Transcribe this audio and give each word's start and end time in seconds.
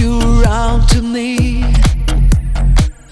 you 0.00 0.18
around 0.40 0.88
to 0.88 1.02
me. 1.02 1.62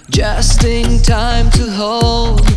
Just 0.08 0.64
in 0.64 1.02
time 1.02 1.50
to 1.50 1.70
hold 1.70 2.47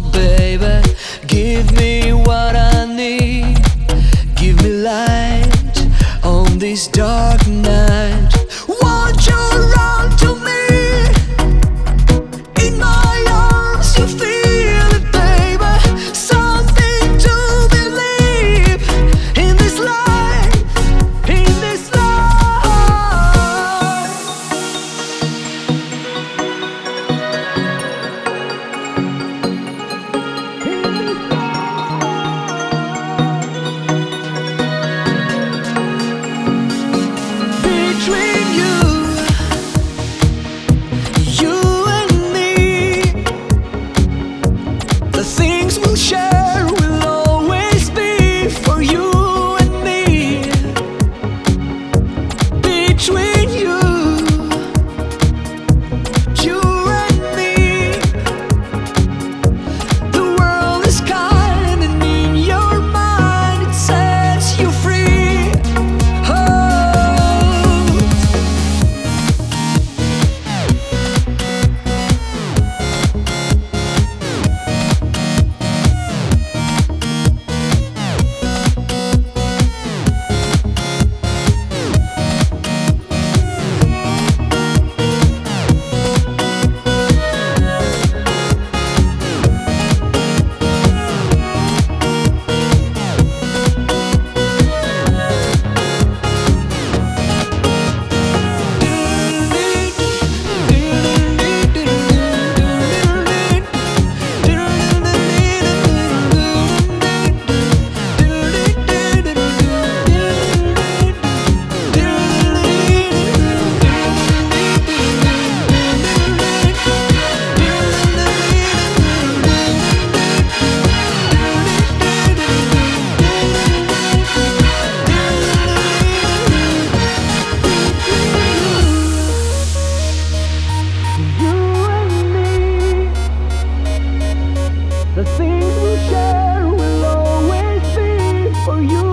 seed 135.38 135.74
we 135.84 135.94
share 136.10 136.68
will 136.70 137.06
always 137.06 137.84
be 137.96 138.54
for 138.66 138.82
you. 138.82 139.11